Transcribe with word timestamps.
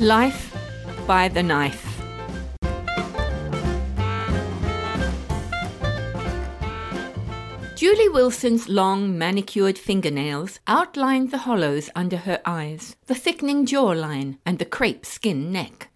Life 0.00 0.56
by 1.08 1.26
the 1.26 1.42
Knife. 1.42 2.00
Julie 7.74 8.08
Wilson's 8.08 8.68
long 8.68 9.18
manicured 9.18 9.76
fingernails 9.76 10.60
outlined 10.68 11.32
the 11.32 11.38
hollows 11.38 11.90
under 11.96 12.18
her 12.18 12.40
eyes, 12.46 12.94
the 13.06 13.14
thickening 13.16 13.66
jawline, 13.66 14.38
and 14.46 14.60
the 14.60 14.64
crepe 14.64 15.04
skin 15.04 15.50
neck. 15.50 15.88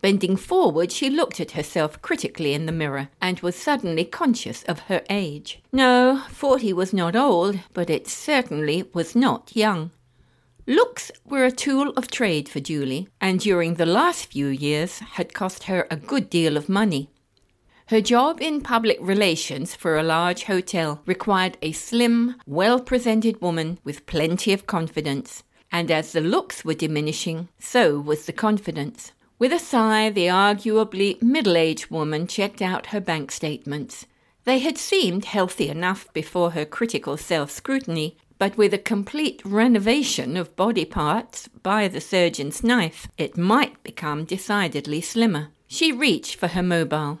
Bending 0.00 0.34
forward, 0.34 0.90
she 0.90 1.08
looked 1.08 1.38
at 1.38 1.52
herself 1.52 2.02
critically 2.02 2.54
in 2.54 2.66
the 2.66 2.72
mirror 2.72 3.08
and 3.20 3.38
was 3.38 3.54
suddenly 3.54 4.04
conscious 4.04 4.64
of 4.64 4.80
her 4.80 5.04
age. 5.08 5.60
No, 5.72 6.22
forty 6.28 6.72
was 6.72 6.92
not 6.92 7.14
old, 7.14 7.60
but 7.72 7.88
it 7.88 8.08
certainly 8.08 8.90
was 8.92 9.14
not 9.14 9.54
young. 9.54 9.92
Looks 10.66 11.12
were 11.26 11.44
a 11.44 11.52
tool 11.52 11.90
of 11.90 12.10
trade 12.10 12.48
for 12.48 12.58
Julie, 12.58 13.08
and 13.20 13.38
during 13.38 13.74
the 13.74 13.84
last 13.84 14.32
few 14.32 14.46
years 14.46 14.98
had 14.98 15.34
cost 15.34 15.64
her 15.64 15.86
a 15.90 15.96
good 15.96 16.30
deal 16.30 16.56
of 16.56 16.70
money. 16.70 17.10
Her 17.88 18.00
job 18.00 18.40
in 18.40 18.62
public 18.62 18.96
relations 18.98 19.74
for 19.74 19.98
a 19.98 20.02
large 20.02 20.44
hotel 20.44 21.02
required 21.04 21.58
a 21.60 21.72
slim, 21.72 22.36
well 22.46 22.80
presented 22.80 23.42
woman 23.42 23.78
with 23.84 24.06
plenty 24.06 24.54
of 24.54 24.66
confidence, 24.66 25.42
and 25.70 25.90
as 25.90 26.12
the 26.12 26.22
looks 26.22 26.64
were 26.64 26.72
diminishing, 26.72 27.50
so 27.58 28.00
was 28.00 28.24
the 28.24 28.32
confidence. 28.32 29.12
With 29.38 29.52
a 29.52 29.58
sigh, 29.58 30.08
the 30.08 30.28
arguably 30.28 31.20
middle 31.20 31.58
aged 31.58 31.90
woman 31.90 32.26
checked 32.26 32.62
out 32.62 32.86
her 32.86 33.00
bank 33.00 33.32
statements. 33.32 34.06
They 34.44 34.60
had 34.60 34.78
seemed 34.78 35.26
healthy 35.26 35.68
enough 35.68 36.10
before 36.14 36.52
her 36.52 36.64
critical 36.64 37.18
self 37.18 37.50
scrutiny, 37.50 38.16
but 38.38 38.56
with 38.56 38.74
a 38.74 38.78
complete 38.78 39.40
renovation 39.44 40.36
of 40.36 40.56
body 40.56 40.84
parts 40.84 41.48
by 41.62 41.88
the 41.88 42.00
surgeon's 42.00 42.62
knife, 42.62 43.08
it 43.16 43.36
might 43.36 43.82
become 43.82 44.24
decidedly 44.24 45.00
slimmer. 45.00 45.48
She 45.66 45.92
reached 45.92 46.36
for 46.36 46.48
her 46.48 46.62
mobile. 46.62 47.20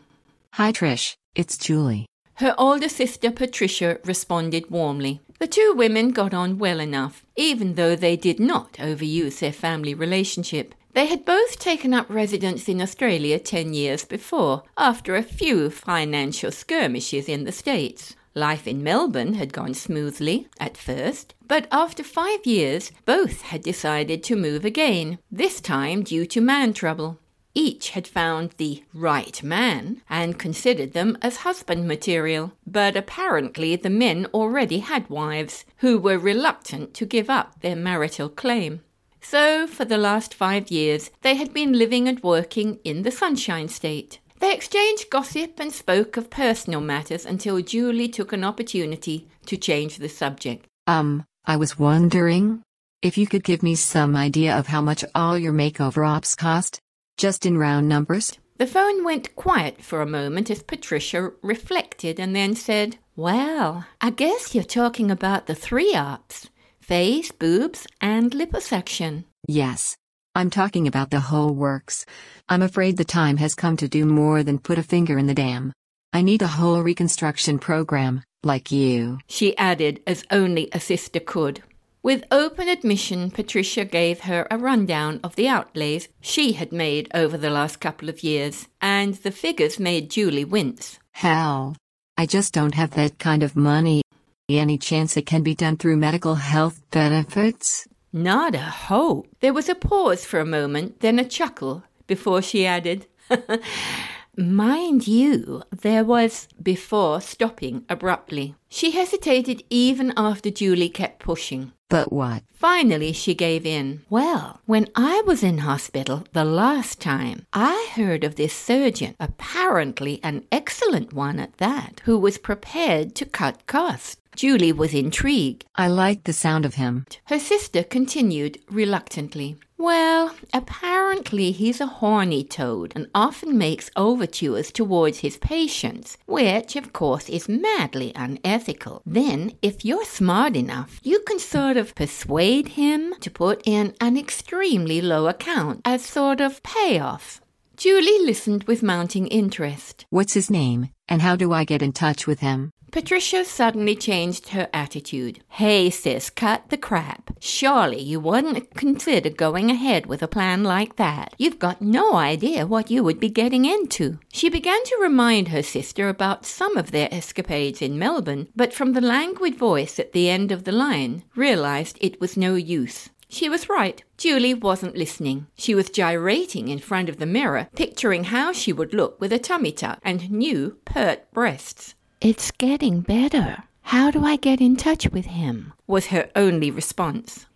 Hi 0.54 0.72
Trish, 0.72 1.14
it's 1.34 1.56
Julie. 1.58 2.06
Her 2.34 2.54
older 2.58 2.88
sister 2.88 3.30
Patricia 3.30 3.98
responded 4.04 4.70
warmly. 4.70 5.20
The 5.38 5.46
two 5.46 5.74
women 5.76 6.10
got 6.10 6.34
on 6.34 6.58
well 6.58 6.80
enough, 6.80 7.24
even 7.36 7.74
though 7.74 7.96
they 7.96 8.16
did 8.16 8.40
not 8.40 8.74
overuse 8.74 9.38
their 9.38 9.52
family 9.52 9.94
relationship. 9.94 10.74
They 10.94 11.06
had 11.06 11.24
both 11.24 11.58
taken 11.58 11.92
up 11.92 12.08
residence 12.08 12.68
in 12.68 12.80
Australia 12.80 13.38
ten 13.40 13.74
years 13.74 14.04
before, 14.04 14.62
after 14.76 15.16
a 15.16 15.22
few 15.24 15.70
financial 15.70 16.52
skirmishes 16.52 17.28
in 17.28 17.44
the 17.44 17.52
States. 17.52 18.14
Life 18.36 18.66
in 18.66 18.82
Melbourne 18.82 19.34
had 19.34 19.52
gone 19.52 19.74
smoothly 19.74 20.48
at 20.58 20.76
first, 20.76 21.34
but 21.46 21.68
after 21.70 22.02
five 22.02 22.44
years, 22.44 22.90
both 23.04 23.42
had 23.42 23.62
decided 23.62 24.24
to 24.24 24.34
move 24.34 24.64
again, 24.64 25.18
this 25.30 25.60
time 25.60 26.02
due 26.02 26.26
to 26.26 26.40
man 26.40 26.72
trouble. 26.72 27.20
Each 27.54 27.90
had 27.90 28.08
found 28.08 28.50
the 28.56 28.82
right 28.92 29.40
man 29.40 30.02
and 30.10 30.36
considered 30.36 30.92
them 30.92 31.16
as 31.22 31.38
husband 31.38 31.86
material, 31.86 32.52
but 32.66 32.96
apparently 32.96 33.76
the 33.76 33.90
men 33.90 34.26
already 34.34 34.80
had 34.80 35.08
wives 35.08 35.64
who 35.76 35.96
were 35.96 36.18
reluctant 36.18 36.94
to 36.94 37.06
give 37.06 37.30
up 37.30 37.60
their 37.60 37.76
marital 37.76 38.28
claim. 38.28 38.80
So, 39.20 39.68
for 39.68 39.84
the 39.84 39.96
last 39.96 40.34
five 40.34 40.70
years, 40.72 41.10
they 41.22 41.36
had 41.36 41.54
been 41.54 41.72
living 41.72 42.08
and 42.08 42.20
working 42.22 42.80
in 42.82 43.02
the 43.02 43.12
Sunshine 43.12 43.68
State. 43.68 44.18
They 44.44 44.52
exchanged 44.52 45.08
gossip 45.08 45.58
and 45.58 45.72
spoke 45.72 46.18
of 46.18 46.28
personal 46.28 46.82
matters 46.82 47.24
until 47.24 47.62
Julie 47.62 48.08
took 48.08 48.30
an 48.30 48.44
opportunity 48.44 49.26
to 49.46 49.56
change 49.56 49.96
the 49.96 50.08
subject. 50.10 50.66
Um, 50.86 51.24
I 51.46 51.56
was 51.56 51.78
wondering 51.78 52.60
if 53.00 53.16
you 53.16 53.26
could 53.26 53.42
give 53.42 53.62
me 53.62 53.74
some 53.74 54.14
idea 54.14 54.54
of 54.54 54.66
how 54.66 54.82
much 54.82 55.02
all 55.14 55.38
your 55.38 55.54
makeover 55.54 56.06
ops 56.06 56.34
cost? 56.34 56.78
Just 57.16 57.46
in 57.46 57.56
round 57.56 57.88
numbers? 57.88 58.36
The 58.58 58.66
phone 58.66 59.02
went 59.02 59.34
quiet 59.34 59.80
for 59.80 60.02
a 60.02 60.06
moment 60.20 60.50
as 60.50 60.62
Patricia 60.62 61.30
reflected 61.40 62.20
and 62.20 62.36
then 62.36 62.54
said, 62.54 62.98
Well, 63.16 63.86
I 64.02 64.10
guess 64.10 64.54
you're 64.54 64.62
talking 64.62 65.10
about 65.10 65.46
the 65.46 65.54
three 65.54 65.94
ops 65.94 66.50
face, 66.82 67.32
boobs, 67.32 67.86
and 67.98 68.32
liposuction. 68.32 69.24
Yes. 69.48 69.96
I'm 70.36 70.50
talking 70.50 70.88
about 70.88 71.10
the 71.10 71.20
whole 71.20 71.54
works. 71.54 72.04
I'm 72.48 72.62
afraid 72.62 72.96
the 72.96 73.04
time 73.04 73.36
has 73.36 73.54
come 73.54 73.76
to 73.76 73.86
do 73.86 74.04
more 74.04 74.42
than 74.42 74.58
put 74.58 74.78
a 74.78 74.82
finger 74.82 75.16
in 75.16 75.28
the 75.28 75.34
dam. 75.34 75.72
I 76.12 76.22
need 76.22 76.42
a 76.42 76.48
whole 76.48 76.82
reconstruction 76.82 77.60
program, 77.60 78.24
like 78.42 78.72
you. 78.72 79.18
She 79.28 79.56
added 79.56 80.02
as 80.08 80.24
only 80.32 80.68
a 80.72 80.80
sister 80.80 81.20
could. 81.20 81.62
With 82.02 82.24
open 82.32 82.68
admission, 82.68 83.30
Patricia 83.30 83.84
gave 83.84 84.20
her 84.20 84.48
a 84.50 84.58
rundown 84.58 85.20
of 85.22 85.36
the 85.36 85.46
outlays 85.46 86.08
she 86.20 86.52
had 86.52 86.72
made 86.72 87.08
over 87.14 87.38
the 87.38 87.48
last 87.48 87.78
couple 87.78 88.08
of 88.08 88.24
years, 88.24 88.66
and 88.80 89.14
the 89.14 89.30
figures 89.30 89.78
made 89.78 90.10
Julie 90.10 90.44
wince. 90.44 90.98
Hell. 91.12 91.76
I 92.18 92.26
just 92.26 92.52
don't 92.52 92.74
have 92.74 92.90
that 92.92 93.20
kind 93.20 93.44
of 93.44 93.54
money. 93.54 94.02
Any 94.48 94.78
chance 94.78 95.16
it 95.16 95.26
can 95.26 95.42
be 95.42 95.54
done 95.54 95.76
through 95.76 95.96
medical 95.96 96.34
health 96.34 96.82
benefits? 96.90 97.86
Not 98.16 98.54
a 98.54 98.58
hope. 98.60 99.26
There 99.40 99.52
was 99.52 99.68
a 99.68 99.74
pause 99.74 100.24
for 100.24 100.38
a 100.38 100.46
moment, 100.46 101.00
then 101.00 101.18
a 101.18 101.24
chuckle, 101.24 101.82
before 102.06 102.42
she 102.42 102.64
added, 102.64 103.06
Mind 104.36 105.08
you, 105.08 105.64
there 105.72 106.04
was 106.04 106.46
before 106.62 107.20
stopping 107.20 107.84
abruptly. 107.88 108.54
She 108.68 108.92
hesitated 108.92 109.64
even 109.68 110.12
after 110.16 110.48
Julie 110.50 110.90
kept 110.90 111.18
pushing. 111.18 111.72
But 111.88 112.12
what? 112.12 112.42
Finally, 112.52 113.12
she 113.12 113.34
gave 113.34 113.66
in. 113.66 114.02
Well, 114.10 114.60
when 114.66 114.88
I 114.96 115.22
was 115.26 115.42
in 115.42 115.58
hospital 115.58 116.24
the 116.32 116.44
last 116.44 117.00
time, 117.00 117.46
I 117.52 117.90
heard 117.94 118.24
of 118.24 118.36
this 118.36 118.52
surgeon, 118.52 119.14
apparently 119.20 120.18
an 120.22 120.44
excellent 120.50 121.12
one 121.12 121.38
at 121.38 121.58
that, 121.58 122.00
who 122.04 122.18
was 122.18 122.38
prepared 122.38 123.14
to 123.16 123.26
cut 123.26 123.66
costs. 123.66 124.16
Julie 124.36 124.72
was 124.72 124.94
intrigued. 124.94 125.64
I 125.76 125.88
like 125.88 126.24
the 126.24 126.32
sound 126.32 126.64
of 126.64 126.74
him. 126.74 127.06
Her 127.26 127.38
sister 127.38 127.82
continued 127.82 128.58
reluctantly. 128.70 129.56
Well, 129.76 130.34
apparently 130.52 131.50
he's 131.50 131.80
a 131.80 131.86
horny 131.86 132.44
toad 132.44 132.92
and 132.96 133.08
often 133.14 133.58
makes 133.58 133.90
overtures 133.96 134.70
towards 134.70 135.18
his 135.18 135.36
patients, 135.36 136.16
which 136.26 136.76
of 136.76 136.92
course 136.92 137.28
is 137.28 137.48
madly 137.48 138.12
unethical. 138.14 139.02
Then, 139.04 139.52
if 139.62 139.84
you're 139.84 140.04
smart 140.04 140.56
enough, 140.56 141.00
you 141.02 141.20
can 141.26 141.38
sort 141.38 141.76
of 141.76 141.94
persuade 141.94 142.68
him 142.68 143.14
to 143.20 143.30
put 143.30 143.62
in 143.66 143.94
an 144.00 144.16
extremely 144.16 145.00
low 145.00 145.26
account 145.26 145.80
as 145.84 146.04
sort 146.04 146.40
of 146.40 146.62
payoff. 146.62 147.40
Julie 147.76 148.24
listened 148.24 148.64
with 148.64 148.84
mounting 148.84 149.26
interest. 149.26 150.06
What's 150.08 150.34
his 150.34 150.48
name, 150.48 150.90
and 151.08 151.22
how 151.22 151.36
do 151.36 151.52
I 151.52 151.64
get 151.64 151.82
in 151.82 151.92
touch 151.92 152.26
with 152.26 152.40
him? 152.40 152.70
Patricia 152.94 153.44
suddenly 153.44 153.96
changed 153.96 154.50
her 154.50 154.68
attitude. 154.72 155.42
Hey, 155.48 155.90
sis, 155.90 156.30
cut 156.30 156.68
the 156.68 156.76
crap. 156.76 157.32
Surely 157.40 158.00
you 158.00 158.20
wouldn't 158.20 158.72
consider 158.76 159.30
going 159.30 159.68
ahead 159.68 160.06
with 160.06 160.22
a 160.22 160.28
plan 160.28 160.62
like 160.62 160.94
that. 160.94 161.34
You've 161.36 161.58
got 161.58 161.82
no 161.82 162.14
idea 162.14 162.68
what 162.68 162.92
you 162.92 163.02
would 163.02 163.18
be 163.18 163.28
getting 163.28 163.64
into. 163.64 164.20
She 164.32 164.48
began 164.48 164.84
to 164.84 164.98
remind 165.02 165.48
her 165.48 165.64
sister 165.64 166.08
about 166.08 166.46
some 166.46 166.76
of 166.76 166.92
their 166.92 167.08
escapades 167.12 167.82
in 167.82 167.98
Melbourne, 167.98 168.46
but 168.54 168.72
from 168.72 168.92
the 168.92 169.00
languid 169.00 169.56
voice 169.56 169.98
at 169.98 170.12
the 170.12 170.30
end 170.30 170.52
of 170.52 170.62
the 170.62 170.70
line, 170.70 171.24
realized 171.34 171.98
it 172.00 172.20
was 172.20 172.36
no 172.36 172.54
use. 172.54 173.10
She 173.28 173.48
was 173.48 173.68
right. 173.68 174.02
Julie 174.16 174.54
wasn't 174.54 174.96
listening. 174.96 175.46
She 175.56 175.74
was 175.74 175.90
gyrating 175.90 176.68
in 176.68 176.78
front 176.78 177.08
of 177.08 177.18
the 177.18 177.26
mirror, 177.26 177.68
picturing 177.74 178.24
how 178.24 178.52
she 178.52 178.72
would 178.72 178.94
look 178.94 179.20
with 179.20 179.32
a 179.32 179.38
tummy 179.38 179.72
tuck 179.72 179.98
and 180.02 180.30
new, 180.30 180.78
pert 180.84 181.30
breasts. 181.32 181.94
It's 182.20 182.50
getting 182.50 183.00
better. 183.00 183.64
How 183.82 184.10
do 184.10 184.24
I 184.24 184.36
get 184.36 184.60
in 184.60 184.76
touch 184.76 185.08
with 185.10 185.26
him? 185.26 185.72
was 185.86 186.06
her 186.06 186.30
only 186.34 186.70
response. 186.70 187.46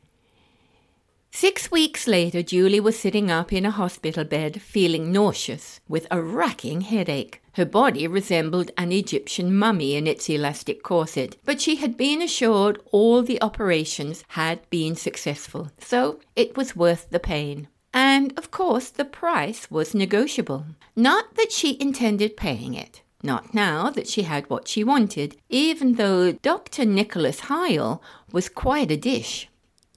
Six 1.31 1.71
weeks 1.71 2.07
later, 2.07 2.43
Julie 2.43 2.81
was 2.81 2.99
sitting 2.99 3.31
up 3.31 3.53
in 3.53 3.65
a 3.65 3.71
hospital 3.71 4.25
bed, 4.25 4.61
feeling 4.61 5.13
nauseous, 5.13 5.81
with 5.89 6.07
a 6.11 6.21
racking 6.21 6.81
headache. 6.81 7.41
Her 7.59 7.65
body 7.65 8.07
resembled 8.07 8.71
an 8.79 8.93
Egyptian 8.93 9.53
mummy 9.53 9.97
in 9.97 10.07
its 10.07 10.31
elastic 10.31 10.85
corset, 10.85 11.37
but 11.45 11.61
she 11.61 11.75
had 11.75 11.97
been 11.97 12.23
assured 12.23 12.81
all 12.93 13.21
the 13.21 13.43
operations 13.43 14.23
had 14.29 14.61
been 14.71 14.95
successful, 14.95 15.73
so 15.81 16.21
it 16.37 16.57
was 16.57 16.77
worth 16.77 17.11
the 17.11 17.19
pain. 17.19 17.67
And, 17.93 18.33
of 18.39 18.53
course, 18.53 18.91
the 18.91 19.05
price 19.05 19.73
was 19.73 19.93
negotiable. 19.93 20.67
Not 20.95 21.35
that 21.35 21.51
she 21.51 21.77
intended 21.81 22.37
paying 22.37 22.75
it. 22.75 23.03
Not 23.25 23.53
now 23.53 23.91
that 23.91 24.07
she 24.07 24.23
had 24.23 24.49
what 24.49 24.69
she 24.69 24.85
wanted, 24.85 25.37
even 25.49 25.95
though 25.95 26.31
Dr. 26.31 26.85
Nicholas 26.85 27.41
Heil 27.41 28.01
was 28.31 28.49
quite 28.49 28.93
a 28.93 28.97
dish. 28.97 29.49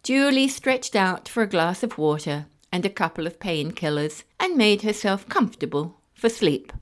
Julie 0.02 0.48
stretched 0.48 0.96
out 0.96 1.30
for 1.30 1.44
a 1.44 1.54
glass 1.56 1.84
of 1.84 2.00
water 2.00 2.48
and 2.72 2.88
a 2.88 2.90
couple 2.90 3.28
of 3.28 3.38
painkillers 3.38 4.24
and 4.40 4.58
made 4.58 4.82
herself 4.82 5.30
comfortable 5.30 6.02
for 6.16 6.28
sleep. 6.28 6.74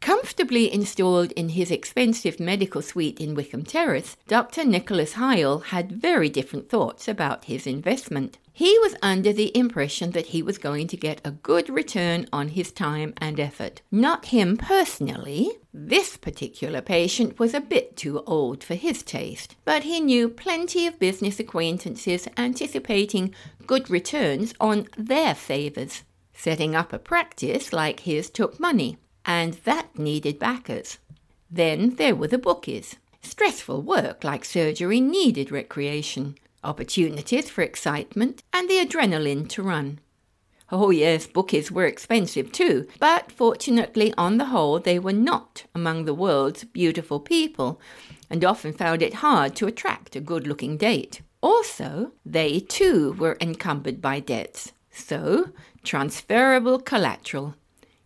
Comfortably 0.00 0.72
installed 0.72 1.30
in 1.32 1.50
his 1.50 1.70
expensive 1.70 2.40
medical 2.40 2.80
suite 2.80 3.20
in 3.20 3.34
Wickham 3.34 3.64
Terrace, 3.64 4.16
Dr. 4.26 4.64
Nicholas 4.64 5.12
Hyel 5.12 5.64
had 5.64 5.92
very 5.92 6.30
different 6.30 6.70
thoughts 6.70 7.06
about 7.06 7.44
his 7.44 7.66
investment. 7.66 8.38
He 8.50 8.78
was 8.78 8.96
under 9.02 9.30
the 9.30 9.54
impression 9.56 10.12
that 10.12 10.28
he 10.28 10.42
was 10.42 10.56
going 10.56 10.86
to 10.88 10.96
get 10.96 11.20
a 11.22 11.32
good 11.32 11.68
return 11.68 12.26
on 12.32 12.48
his 12.48 12.72
time 12.72 13.12
and 13.18 13.38
effort. 13.38 13.82
Not 13.90 14.26
him 14.26 14.56
personally. 14.56 15.50
This 15.72 16.16
particular 16.16 16.80
patient 16.80 17.38
was 17.38 17.52
a 17.52 17.60
bit 17.60 17.96
too 17.96 18.22
old 18.26 18.64
for 18.64 18.76
his 18.76 19.02
taste, 19.02 19.54
but 19.66 19.82
he 19.82 20.00
knew 20.00 20.30
plenty 20.30 20.86
of 20.86 20.98
business 20.98 21.38
acquaintances 21.38 22.26
anticipating 22.38 23.34
good 23.66 23.90
returns 23.90 24.54
on 24.58 24.88
their 24.96 25.34
favors. 25.34 26.04
Setting 26.32 26.74
up 26.74 26.94
a 26.94 26.98
practice 26.98 27.70
like 27.70 28.00
his 28.00 28.30
took 28.30 28.58
money, 28.58 28.96
and 29.24 29.54
that 29.64 29.98
needed 29.98 30.38
backers. 30.38 30.98
Then 31.50 31.96
there 31.96 32.14
were 32.14 32.28
the 32.28 32.38
bookies. 32.38 32.96
Stressful 33.22 33.82
work 33.82 34.24
like 34.24 34.44
surgery 34.44 35.00
needed 35.00 35.50
recreation, 35.50 36.36
opportunities 36.64 37.50
for 37.50 37.62
excitement, 37.62 38.42
and 38.52 38.68
the 38.68 38.84
adrenaline 38.84 39.48
to 39.50 39.62
run. 39.62 39.98
Oh, 40.72 40.90
yes, 40.90 41.26
bookies 41.26 41.72
were 41.72 41.86
expensive 41.86 42.52
too, 42.52 42.86
but 43.00 43.32
fortunately, 43.32 44.14
on 44.16 44.38
the 44.38 44.46
whole, 44.46 44.78
they 44.78 44.98
were 45.00 45.12
not 45.12 45.64
among 45.74 46.04
the 46.04 46.14
world's 46.14 46.62
beautiful 46.62 47.18
people, 47.18 47.80
and 48.30 48.44
often 48.44 48.72
found 48.72 49.02
it 49.02 49.14
hard 49.14 49.56
to 49.56 49.66
attract 49.66 50.14
a 50.14 50.20
good 50.20 50.46
looking 50.46 50.76
date. 50.76 51.22
Also, 51.42 52.12
they 52.24 52.60
too 52.60 53.14
were 53.14 53.36
encumbered 53.40 54.00
by 54.00 54.20
debts, 54.20 54.72
so 54.92 55.50
transferable 55.82 56.78
collateral 56.78 57.56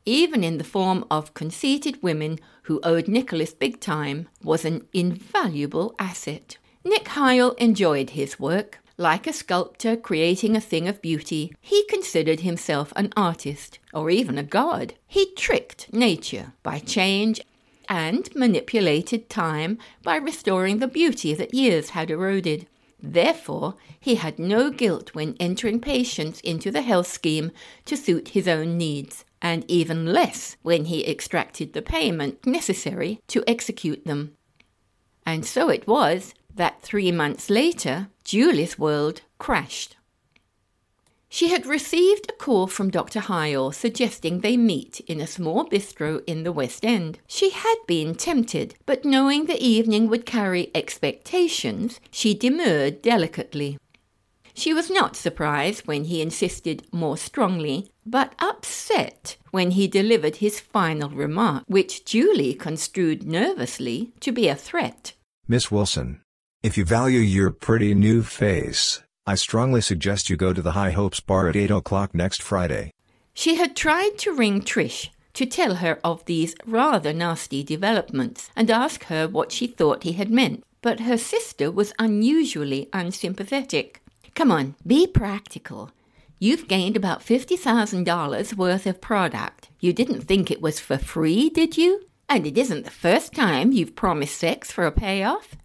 even 0.07 0.45
in 0.45 0.59
the 0.59 0.65
form 0.65 1.05
of 1.11 1.35
conceited 1.35 2.03
women 2.03 2.39
who 2.65 2.81
owed 2.83 3.09
Nicholas 3.09 3.55
big 3.55 3.81
time, 3.81 4.29
was 4.43 4.65
an 4.65 4.87
invaluable 4.93 5.95
asset. 5.99 6.59
Nick 6.85 7.09
Hyel 7.09 7.55
enjoyed 7.59 8.11
his 8.11 8.39
work. 8.39 8.81
Like 8.97 9.27
a 9.27 9.33
sculptor 9.33 9.97
creating 9.97 10.55
a 10.55 10.61
thing 10.61 10.87
of 10.87 11.03
beauty, 11.03 11.53
he 11.61 11.85
considered 11.89 12.41
himself 12.41 12.93
an 12.95 13.13
artist, 13.17 13.81
or 13.93 14.09
even 14.09 14.39
a 14.39 14.45
god. 14.45 14.95
He 15.09 15.33
tricked 15.35 15.93
nature 15.93 16.53
by 16.63 16.79
change 16.79 17.41
and 17.89 18.29
manipulated 18.37 19.29
time 19.29 19.79
by 20.03 20.17
restoring 20.17 20.79
the 20.79 20.87
beauty 20.87 21.35
that 21.35 21.55
years 21.55 21.91
had 21.91 22.11
eroded. 22.11 22.67
Therefore, 23.03 23.75
he 23.99 24.15
had 24.15 24.39
no 24.39 24.71
guilt 24.71 25.15
when 25.15 25.37
entering 25.41 25.81
patients 25.81 26.41
into 26.41 26.71
the 26.71 26.83
health 26.83 27.09
scheme 27.09 27.51
to 27.87 27.97
suit 27.97 28.29
his 28.29 28.47
own 28.47 28.79
needs 28.79 29.25
and 29.45 29.63
even 29.71 30.07
less 30.07 30.57
when 30.63 30.87
he 30.87 31.07
extracted 31.07 31.75
the 31.75 31.83
payment 31.83 32.47
necessary 32.47 33.21
to 33.29 33.45
execute 33.47 34.07
them. 34.07 34.33
And 35.27 35.45
so 35.45 35.69
it 35.69 35.87
was 35.87 36.35
that 36.55 36.81
three 36.81 37.13
months 37.13 37.51
later, 37.51 38.09
Julie's 38.25 38.79
world 38.79 39.21
crashed. 39.39 39.97
She 41.29 41.49
had 41.49 41.67
received 41.67 42.31
a 42.31 42.33
call 42.33 42.69
from 42.69 42.91
Dr. 42.91 43.21
Hyel 43.21 43.75
suggesting 43.75 44.41
they 44.41 44.57
meet 44.57 45.01
in 45.01 45.21
a 45.21 45.27
small 45.27 45.69
bistro 45.69 46.23
in 46.27 46.45
the 46.45 46.53
West 46.53 46.83
End. 46.83 47.19
She 47.27 47.51
had 47.51 47.77
been 47.87 48.15
tempted, 48.15 48.77
but 48.87 49.05
knowing 49.05 49.45
the 49.45 49.63
evening 49.63 50.09
would 50.09 50.25
carry 50.25 50.71
expectations, 50.75 52.01
she 52.11 52.33
demurred 52.33 53.03
delicately. 53.03 53.77
She 54.55 54.73
was 54.73 54.89
not 54.89 55.17
surprised 55.17 55.87
when 55.87 56.05
he 56.05 56.23
insisted 56.23 56.87
more 56.93 57.17
strongly, 57.17 57.91
but 58.07 58.35
upset 58.39 59.37
when 59.51 59.73
he 59.73 59.89
delivered 59.89 60.37
his 60.37 60.61
final 60.61 61.11
remark, 61.11 61.65
which 61.67 62.05
Julie 62.05 62.55
construed 62.55 63.25
nervously 63.27 64.13
to 64.21 64.31
be 64.31 64.49
a 64.49 64.55
threat. 64.55 65.13
Miss 65.49 65.71
Wilson, 65.71 66.21
if 66.63 66.79
you 66.79 66.85
value 66.85 67.19
your 67.19 67.51
pretty 67.51 67.95
new 67.95 68.23
face, 68.23 69.03
I 69.27 69.35
strongly 69.35 69.81
suggest 69.81 70.31
you 70.31 70.37
go 70.37 70.53
to 70.53 70.63
the 70.63 70.73
High 70.73 70.93
Hopes 70.93 71.21
Bar 71.21 71.49
at 71.49 71.57
8 71.57 71.71
o'clock 71.71 72.15
next 72.15 72.41
Friday. 72.41 72.93
She 73.35 73.57
had 73.57 73.75
tried 73.75 74.19
to 74.19 74.33
ring 74.33 74.63
Trish 74.63 75.09
to 75.33 75.47
tell 75.47 75.77
her 75.77 75.99
of 76.05 76.25
these 76.27 76.55
rather 76.65 77.13
nasty 77.13 77.65
developments 77.65 78.51
and 78.55 78.71
ask 78.71 79.05
her 79.05 79.27
what 79.27 79.51
she 79.51 79.67
thought 79.67 80.05
he 80.05 80.13
had 80.13 80.31
meant, 80.31 80.63
but 80.81 81.01
her 81.01 81.19
sister 81.19 81.71
was 81.71 81.93
unusually 81.99 82.89
unsympathetic. 82.93 84.01
Come 84.35 84.51
on, 84.51 84.75
be 84.85 85.07
practical. 85.07 85.93
You've 86.41 86.67
gained 86.67 86.97
about 86.97 87.21
$50,000 87.21 88.57
worth 88.57 88.87
of 88.87 89.01
product. 89.01 89.69
You 89.79 89.93
didn't 89.93 90.23
think 90.23 90.51
it 90.51 90.61
was 90.61 90.81
for 90.81 90.99
free, 90.99 91.49
did 91.49 91.77
you? 91.77 92.03
And 92.29 92.45
it 92.45 92.59
isn't 92.59 92.85
the 92.85 92.91
first 92.91 93.33
time 93.33 93.71
you've 93.71 93.95
promised 93.95 94.37
sex 94.37 94.73
for 94.73 94.87
a 94.87 94.93
payoff. 94.93 95.57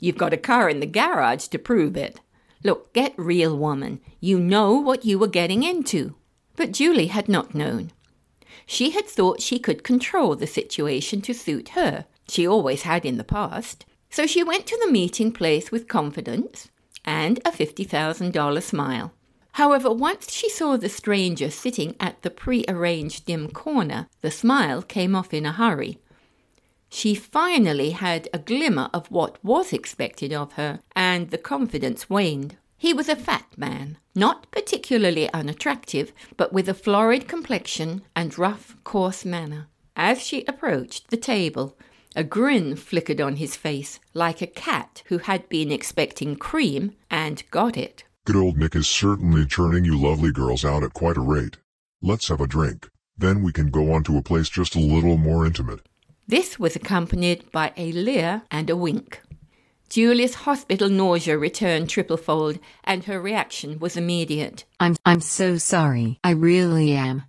You've 0.00 0.16
got 0.16 0.32
a 0.32 0.38
car 0.38 0.70
in 0.70 0.80
the 0.80 0.86
garage 0.86 1.48
to 1.48 1.58
prove 1.58 1.98
it. 1.98 2.18
Look, 2.62 2.94
get 2.94 3.12
real, 3.18 3.58
woman. 3.58 4.00
You 4.20 4.40
know 4.40 4.72
what 4.72 5.04
you 5.04 5.18
were 5.18 5.28
getting 5.28 5.62
into. 5.62 6.14
But 6.56 6.72
Julie 6.72 7.08
had 7.08 7.28
not 7.28 7.54
known. 7.54 7.90
She 8.64 8.90
had 8.90 9.04
thought 9.04 9.42
she 9.42 9.58
could 9.58 9.84
control 9.84 10.34
the 10.34 10.46
situation 10.46 11.20
to 11.22 11.34
suit 11.34 11.70
her. 11.70 12.06
She 12.28 12.46
always 12.46 12.82
had 12.82 13.04
in 13.04 13.18
the 13.18 13.24
past. 13.24 13.84
So 14.08 14.26
she 14.26 14.42
went 14.42 14.66
to 14.68 14.80
the 14.82 14.90
meeting 14.90 15.30
place 15.30 15.70
with 15.70 15.88
confidence 15.88 16.70
and 17.04 17.38
a 17.44 17.50
$50,000 17.50 18.62
smile. 18.62 19.12
However, 19.52 19.92
once 19.92 20.32
she 20.32 20.50
saw 20.50 20.76
the 20.76 20.88
stranger 20.88 21.48
sitting 21.50 21.94
at 22.00 22.22
the 22.22 22.30
pre-arranged 22.30 23.26
dim 23.26 23.50
corner, 23.50 24.08
the 24.20 24.30
smile 24.30 24.82
came 24.82 25.14
off 25.14 25.32
in 25.32 25.46
a 25.46 25.52
hurry. 25.52 25.98
She 26.88 27.14
finally 27.14 27.90
had 27.90 28.28
a 28.32 28.38
glimmer 28.38 28.90
of 28.92 29.10
what 29.10 29.42
was 29.44 29.72
expected 29.72 30.32
of 30.32 30.54
her, 30.54 30.80
and 30.96 31.30
the 31.30 31.38
confidence 31.38 32.10
waned. 32.10 32.56
He 32.76 32.92
was 32.92 33.08
a 33.08 33.16
fat 33.16 33.46
man, 33.56 33.98
not 34.14 34.50
particularly 34.50 35.32
unattractive, 35.32 36.12
but 36.36 36.52
with 36.52 36.68
a 36.68 36.74
florid 36.74 37.28
complexion 37.28 38.02
and 38.14 38.38
rough, 38.38 38.76
coarse 38.84 39.24
manner. 39.24 39.68
As 39.96 40.20
she 40.20 40.44
approached 40.46 41.10
the 41.10 41.16
table, 41.16 41.76
a 42.14 42.24
grin 42.24 42.76
flickered 42.76 43.20
on 43.20 43.36
his 43.36 43.56
face, 43.56 44.00
like 44.12 44.40
a 44.40 44.46
cat 44.46 45.02
who 45.06 45.18
had 45.18 45.48
been 45.48 45.72
expecting 45.72 46.36
cream 46.36 46.92
and 47.10 47.42
got 47.50 47.76
it. 47.76 48.04
Good 48.24 48.36
old 48.36 48.56
Nick 48.56 48.74
is 48.74 48.88
certainly 48.88 49.46
churning 49.46 49.84
you 49.84 50.00
lovely 50.00 50.32
girls 50.32 50.64
out 50.64 50.82
at 50.82 50.94
quite 50.94 51.16
a 51.16 51.20
rate. 51.20 51.58
Let's 52.00 52.28
have 52.28 52.40
a 52.40 52.46
drink. 52.46 52.88
Then 53.16 53.42
we 53.42 53.52
can 53.52 53.70
go 53.70 53.92
on 53.92 54.02
to 54.04 54.16
a 54.18 54.22
place 54.22 54.48
just 54.48 54.74
a 54.74 54.80
little 54.80 55.16
more 55.16 55.46
intimate. 55.46 55.80
This 56.26 56.58
was 56.58 56.74
accompanied 56.74 57.50
by 57.52 57.72
a 57.76 57.92
leer 57.92 58.42
and 58.50 58.70
a 58.70 58.76
wink. 58.76 59.20
Julia's 59.90 60.34
hospital 60.34 60.88
nausea 60.88 61.36
returned 61.38 61.88
triplefold, 61.88 62.58
and 62.82 63.04
her 63.04 63.20
reaction 63.20 63.78
was 63.78 63.96
immediate. 63.96 64.64
I'm 64.80 64.96
I'm 65.04 65.20
so 65.20 65.58
sorry. 65.58 66.18
I 66.24 66.30
really 66.30 66.92
am. 66.92 67.24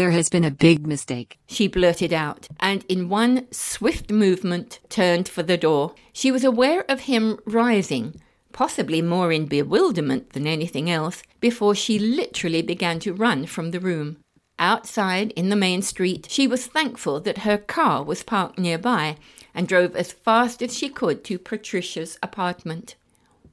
There 0.00 0.12
has 0.12 0.30
been 0.30 0.44
a 0.44 0.50
big 0.50 0.86
mistake. 0.86 1.38
She 1.46 1.68
blurted 1.68 2.10
out, 2.10 2.48
and 2.58 2.86
in 2.88 3.10
one 3.10 3.46
swift 3.50 4.10
movement 4.10 4.78
turned 4.88 5.28
for 5.28 5.42
the 5.42 5.58
door. 5.58 5.94
She 6.14 6.32
was 6.32 6.42
aware 6.42 6.90
of 6.90 7.00
him 7.00 7.38
rising, 7.44 8.18
possibly 8.50 9.02
more 9.02 9.30
in 9.30 9.44
bewilderment 9.44 10.30
than 10.30 10.46
anything 10.46 10.88
else, 10.88 11.22
before 11.38 11.74
she 11.74 11.98
literally 11.98 12.62
began 12.62 12.98
to 13.00 13.12
run 13.12 13.44
from 13.44 13.72
the 13.72 13.78
room. 13.78 14.16
Outside 14.58 15.32
in 15.32 15.50
the 15.50 15.54
main 15.54 15.82
street, 15.82 16.28
she 16.30 16.48
was 16.48 16.66
thankful 16.66 17.20
that 17.20 17.44
her 17.44 17.58
car 17.58 18.02
was 18.02 18.22
parked 18.22 18.58
nearby 18.58 19.18
and 19.54 19.68
drove 19.68 19.94
as 19.94 20.12
fast 20.12 20.62
as 20.62 20.74
she 20.74 20.88
could 20.88 21.22
to 21.24 21.38
Patricia's 21.38 22.18
apartment. 22.22 22.96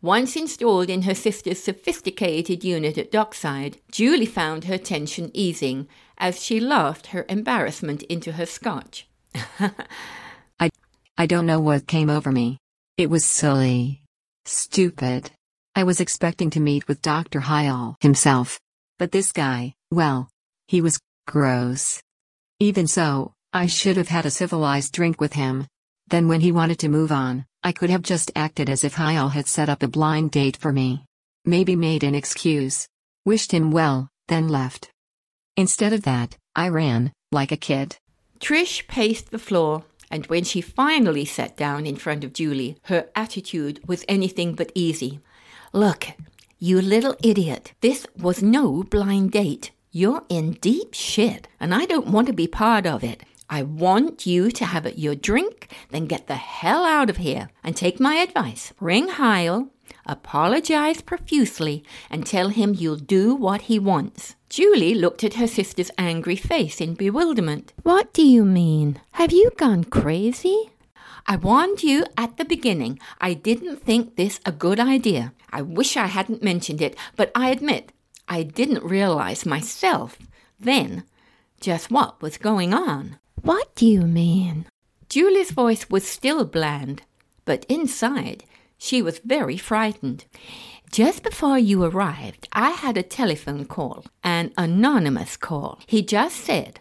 Once 0.02 0.38
installed 0.38 0.90
in 0.90 1.02
her 1.02 1.16
sister's 1.16 1.62
sophisticated 1.62 2.64
unit 2.64 2.98
at 2.98 3.12
Dockside, 3.12 3.80
Julie 3.92 4.26
found 4.26 4.64
her 4.64 4.78
tension 4.78 5.30
easing 5.34 5.90
as 6.18 6.44
she 6.44 6.60
laughed 6.60 7.08
her 7.08 7.26
embarrassment 7.30 8.04
into 8.04 8.34
her 8.34 8.46
scotch. 8.46 9.08
I 10.60 10.70
I 11.18 11.26
don't 11.26 11.46
know 11.46 11.60
what 11.60 11.88
came 11.88 12.10
over 12.10 12.32
me. 12.32 12.60
It 12.98 13.10
was 13.10 13.26
silly. 13.26 14.02
Stupid. 14.46 15.32
I 15.76 15.84
was 15.84 16.00
expecting 16.00 16.50
to 16.52 16.60
meet 16.60 16.88
with 16.88 17.02
Dr. 17.02 17.40
Hyel 17.42 17.96
himself. 18.00 18.60
But 18.98 19.12
this 19.12 19.32
guy, 19.32 19.76
well, 19.92 20.30
he 20.68 20.82
was 20.82 21.00
gross. 21.28 22.02
Even 22.60 22.88
so, 22.88 23.34
I 23.54 23.68
should 23.68 23.98
have 23.98 24.08
had 24.08 24.26
a 24.26 24.32
civilized 24.32 24.94
drink 24.94 25.22
with 25.22 25.34
him. 25.34 25.68
Then 26.08 26.28
when 26.28 26.42
he 26.42 26.52
wanted 26.52 26.80
to 26.80 26.90
move 26.90 27.12
on, 27.12 27.46
I 27.64 27.72
could 27.72 27.90
have 27.90 28.02
just 28.02 28.32
acted 28.36 28.70
as 28.70 28.84
if 28.84 28.96
Hyel 28.96 29.30
had 29.30 29.48
set 29.48 29.70
up 29.70 29.84
a 29.84 29.88
blind 29.88 30.32
date 30.32 30.58
for 30.58 30.72
me. 30.72 31.06
Maybe 31.46 31.76
made 31.76 32.04
an 32.04 32.16
excuse. 32.16 32.88
Wished 33.26 33.52
him 33.52 33.72
well, 33.72 34.10
then 34.28 34.48
left. 34.48 34.90
Instead 35.58 35.92
of 35.92 36.04
that, 36.04 36.38
I 36.56 36.70
ran, 36.70 37.12
like 37.32 37.52
a 37.52 37.58
kid. 37.58 37.98
Trish 38.40 38.88
paced 38.88 39.32
the 39.32 39.40
floor, 39.40 39.86
and 40.12 40.28
when 40.28 40.44
she 40.44 40.62
finally 40.62 41.26
sat 41.26 41.58
down 41.58 41.88
in 41.88 41.96
front 41.96 42.24
of 42.24 42.32
Julie, 42.32 42.78
her 42.84 43.10
attitude 43.16 43.82
was 43.88 44.06
anything 44.08 44.54
but 44.54 44.72
easy. 44.76 45.20
Look, 45.74 46.10
you 46.60 46.80
little 46.80 47.16
idiot, 47.24 47.74
this 47.82 48.06
was 48.16 48.44
no 48.44 48.84
blind 48.84 49.32
date. 49.32 49.72
You're 49.92 50.22
in 50.30 50.52
deep 50.62 50.94
shit, 50.94 51.48
and 51.60 51.74
I 51.74 51.86
don't 51.86 52.08
want 52.08 52.28
to 52.28 52.34
be 52.34 52.48
part 52.48 52.86
of 52.86 53.04
it. 53.04 53.24
I 53.50 53.64
want 53.64 54.28
you 54.28 54.52
to 54.52 54.66
have 54.66 54.86
your 54.98 55.16
drink, 55.16 55.72
then 55.90 56.06
get 56.06 56.28
the 56.28 56.36
hell 56.36 56.86
out 56.86 57.10
of 57.10 57.18
here 57.18 57.50
and 57.64 57.76
take 57.76 58.00
my 58.00 58.16
advice. 58.16 58.74
Ring 58.80 59.08
Heil, 59.08 59.70
apologize 60.06 61.02
profusely, 61.02 61.84
and 62.10 62.26
tell 62.26 62.50
him 62.50 62.76
you'll 62.76 62.96
do 62.96 63.36
what 63.36 63.62
he 63.64 63.80
wants. 63.80 64.36
Julie 64.50 64.96
looked 64.96 65.24
at 65.24 65.36
her 65.36 65.48
sister's 65.48 65.92
angry 65.98 66.36
face 66.36 66.80
in 66.80 66.94
bewilderment. 66.94 67.74
What 67.84 68.14
do 68.14 68.26
you 68.26 68.46
mean? 68.46 69.00
Have 69.14 69.32
you 69.32 69.52
gone 69.58 69.84
crazy? 69.84 70.72
I 71.26 71.36
warned 71.36 71.84
you 71.84 72.06
at 72.18 72.38
the 72.38 72.46
beginning. 72.46 73.00
I 73.20 73.34
didn't 73.34 73.84
think 73.84 74.16
this 74.16 74.40
a 74.46 74.52
good 74.52 74.80
idea. 74.80 75.34
I 75.52 75.62
wish 75.62 75.98
I 75.98 76.08
hadn't 76.08 76.44
mentioned 76.44 76.82
it, 76.82 76.96
but 77.16 77.32
I 77.36 77.50
admit 77.50 77.92
I 78.30 78.44
didn't 78.44 78.84
realize 78.84 79.46
myself 79.46 80.18
then 80.60 81.04
just 81.60 81.92
what 81.92 82.22
was 82.22 82.38
going 82.38 82.74
on. 82.74 83.18
What 83.42 83.76
do 83.76 83.86
you 83.86 84.02
mean? 84.02 84.66
Julie's 85.10 85.52
voice 85.52 85.90
was 85.90 86.06
still 86.06 86.46
bland, 86.46 87.04
but 87.46 87.66
inside 87.70 88.44
she 88.78 89.02
was 89.02 89.20
very 89.20 89.58
frightened. 89.58 90.26
Just 90.92 91.24
before 91.24 91.60
you 91.60 91.84
arrived, 91.84 92.48
I 92.54 92.72
had 92.72 92.98
a 92.98 93.04
telephone 93.04 93.66
call, 93.66 94.06
an 94.24 94.54
anonymous 94.58 95.36
call. 95.36 95.80
He 95.86 96.02
just 96.02 96.38
said, 96.38 96.80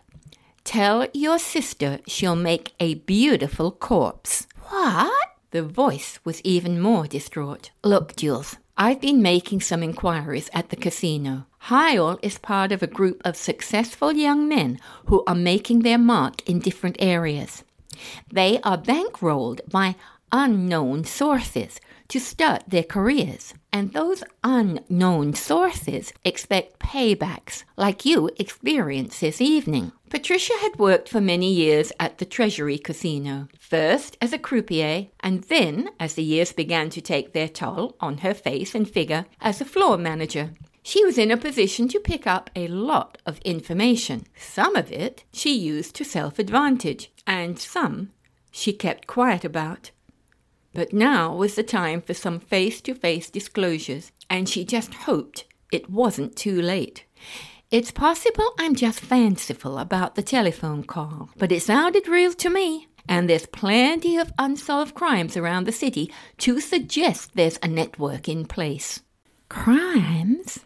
Tell 0.65 1.07
your 1.13 1.39
sister 1.39 2.01
she'll 2.07 2.37
make 2.37 2.75
a 2.81 2.95
beautiful 2.95 3.71
corpse. 3.71 4.47
What? 4.69 5.31
The 5.51 5.63
voice 5.63 6.19
was 6.25 6.41
even 6.43 6.81
more 6.81 7.07
distraught. 7.07 7.71
Look, 7.85 8.17
Jules, 8.17 8.57
I've 8.77 9.01
been 9.01 9.23
making 9.23 9.63
some 9.63 9.83
inquiries 9.83 10.51
at 10.53 10.71
the 10.71 10.77
casino. 10.77 11.47
Heil 11.59 12.19
is 12.23 12.39
part 12.39 12.73
of 12.73 12.83
a 12.83 12.87
group 12.87 13.23
of 13.25 13.37
successful 13.37 14.13
young 14.13 14.49
men 14.49 14.79
who 15.07 15.25
are 15.27 15.35
making 15.35 15.81
their 15.81 15.99
mark 15.99 16.47
in 16.49 16.59
different 16.59 16.97
areas. 16.99 17.65
They 18.31 18.61
are 18.63 18.77
bankrolled 18.77 19.61
by 19.71 19.97
unknown 20.31 21.05
sources 21.05 21.81
to 22.09 22.21
start 22.21 22.65
their 22.69 22.83
careers. 22.83 23.55
And 23.73 23.93
those 23.93 24.25
unknown 24.43 25.35
sources 25.35 26.13
expect 26.25 26.79
paybacks 26.79 27.65
like 27.77 28.05
you 28.05 28.31
experienced 28.39 29.21
this 29.21 29.41
evening. 29.41 29.93
Patricia 30.09 30.55
had 30.61 30.79
worked 30.79 31.09
for 31.09 31.21
many 31.21 31.53
years 31.53 31.93
at 31.99 32.19
the 32.19 32.25
Treasury 32.25 32.79
Casino, 32.79 33.49
first 33.59 34.17
as 34.23 34.33
a 34.33 34.39
croupier, 34.39 35.09
and 35.21 35.43
then, 35.45 35.91
as 35.99 36.15
the 36.15 36.23
years 36.23 36.53
began 36.53 36.91
to 36.91 37.01
take 37.01 37.33
their 37.33 37.49
toll 37.49 37.97
on 38.01 38.19
her 38.19 38.33
face 38.35 38.75
and 38.75 38.89
figure, 38.89 39.27
as 39.41 39.61
a 39.61 39.65
floor 39.65 39.99
manager. 39.99 40.51
She 40.83 41.05
was 41.05 41.19
in 41.19 41.33
a 41.33 41.37
position 41.37 41.89
to 41.89 41.99
pick 41.99 42.29
up 42.29 42.49
a 42.55 42.69
lot 42.69 43.19
of 43.27 43.41
information. 43.41 44.25
Some 44.37 44.77
of 44.77 44.93
it 44.93 45.25
she 45.33 45.53
used 45.53 45.97
to 45.97 46.05
self 46.05 46.39
advantage, 46.39 47.11
and 47.27 47.59
some 47.59 48.13
she 48.53 48.73
kept 48.73 49.09
quiet 49.09 49.45
about. 49.45 49.91
But 50.77 50.93
now 50.93 51.35
was 51.35 51.55
the 51.55 51.63
time 51.63 52.03
for 52.03 52.13
some 52.13 52.39
face 52.39 52.83
to 52.83 52.95
face 52.95 53.31
disclosures, 53.31 54.13
and 54.29 54.47
she 54.47 54.63
just 54.63 54.93
hoped 54.93 55.47
it 55.73 55.89
wasn't 55.89 56.37
too 56.37 56.61
late. 56.61 57.07
It's 57.71 57.91
possible 57.91 58.53
I'm 58.59 58.75
just 58.75 59.01
fanciful 59.01 59.79
about 59.79 60.17
the 60.17 60.23
telephone 60.23 60.85
call, 60.85 61.31
but 61.39 61.51
it 61.51 61.63
sounded 61.63 62.07
real 62.07 62.35
to 62.35 62.51
me. 62.51 62.89
And 63.09 63.27
there's 63.27 63.47
plenty 63.47 64.19
of 64.19 64.35
unsolved 64.39 64.95
crimes 64.95 65.35
around 65.35 65.65
the 65.65 65.73
city 65.73 66.13
to 66.39 66.61
suggest 66.61 67.31
there's 67.33 67.59
a 67.63 67.69
network 67.69 68.29
in 68.29 68.45
place. 68.45 69.01
Crimes? 69.49 70.61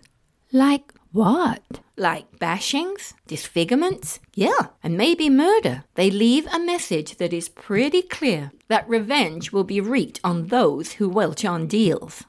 Like 0.50 0.92
what? 1.12 1.80
Like 1.96 2.38
bashings, 2.38 3.14
disfigurements, 3.26 4.20
yeah, 4.34 4.68
and 4.82 4.96
maybe 4.96 5.28
murder. 5.28 5.84
They 5.94 6.10
leave 6.10 6.46
a 6.46 6.58
message 6.58 7.16
that 7.16 7.32
is 7.32 7.48
pretty 7.48 8.02
clear 8.02 8.52
that 8.68 8.88
revenge 8.88 9.52
will 9.52 9.64
be 9.64 9.80
wreaked 9.80 10.20
on 10.22 10.46
those 10.46 10.92
who 10.92 11.08
welch 11.08 11.44
on 11.44 11.66
deals. 11.66 12.24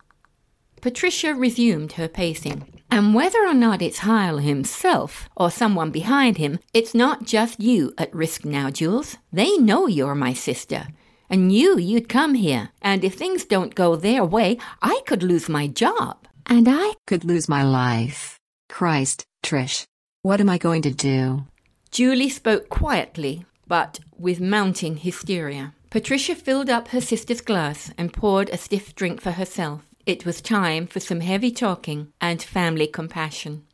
Patricia 0.82 1.36
resumed 1.36 1.94
her 1.94 2.08
pacing. 2.08 2.82
And 2.90 3.14
whether 3.14 3.46
or 3.46 3.54
not 3.54 3.82
it's 3.82 4.00
Heil 4.00 4.40
himself 4.40 5.30
or 5.38 5.50
someone 5.50 5.92
behind 5.92 6.38
him, 6.38 6.60
it's 6.74 6.94
not 6.94 7.24
just 7.24 7.62
you 7.62 7.94
at 7.98 8.14
risk 8.14 8.44
now, 8.44 8.70
Jules. 8.70 9.18
They 9.32 9.58
know 9.58 9.88
you're 9.88 10.16
my 10.16 10.34
sister. 10.34 10.88
And 11.30 11.48
knew 11.48 11.80
you'd 11.80 12.10
come 12.10 12.34
here. 12.34 12.70
And 12.82 13.06
if 13.06 13.14
things 13.14 13.46
don't 13.46 13.76
go 13.76 13.96
their 13.96 14.26
way, 14.26 14.58
I 14.82 15.02
could 15.06 15.24
lose 15.24 15.48
my 15.48 15.68
job. 15.68 16.28
And 16.48 16.68
I 16.68 16.94
Could 17.08 17.24
lose 17.24 17.48
my 17.48 17.64
life. 17.64 18.41
Christ, 18.72 19.26
Trish. 19.44 19.86
What 20.24 20.40
am 20.40 20.50
I 20.50 20.58
going 20.58 20.82
to 20.84 20.92
do? 20.92 21.46
Julie 21.92 22.30
spoke 22.30 22.70
quietly, 22.70 23.46
but 23.68 24.00
with 24.18 24.40
mounting 24.40 24.98
hysteria. 24.98 25.74
Patricia 25.90 26.36
filled 26.36 26.70
up 26.70 26.88
her 26.88 27.02
sister's 27.02 27.42
glass 27.42 27.92
and 27.98 28.14
poured 28.14 28.50
a 28.50 28.58
stiff 28.58 28.96
drink 28.96 29.22
for 29.22 29.32
herself. 29.32 29.82
It 30.06 30.26
was 30.26 30.42
time 30.42 30.88
for 30.88 31.00
some 31.00 31.20
heavy 31.20 31.52
talking 31.52 32.14
and 32.22 32.42
family 32.42 32.88
compassion. 32.88 33.66